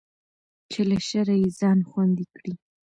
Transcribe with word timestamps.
چې 0.71 0.81
له 0.89 0.97
شره 1.07 1.35
يې 1.41 1.49
ځان 1.59 1.79
خوندي 1.89 2.25
کړي. 2.35 2.53